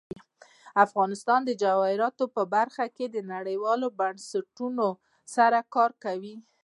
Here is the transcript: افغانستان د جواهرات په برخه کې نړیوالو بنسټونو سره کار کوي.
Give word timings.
افغانستان 0.85 1.39
د 1.45 1.51
جواهرات 1.63 2.15
په 2.35 2.43
برخه 2.55 2.85
کې 2.95 3.05
نړیوالو 3.33 3.87
بنسټونو 3.99 4.87
سره 5.35 5.59
کار 5.75 5.91
کوي. 6.03 6.35